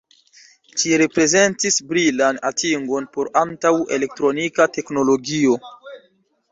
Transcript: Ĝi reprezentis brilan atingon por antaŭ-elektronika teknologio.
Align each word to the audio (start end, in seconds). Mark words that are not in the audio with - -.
Ĝi 0.83 0.93
reprezentis 1.01 1.77
brilan 1.91 2.41
atingon 2.51 3.07
por 3.19 3.31
antaŭ-elektronika 3.45 4.69
teknologio. 4.79 5.63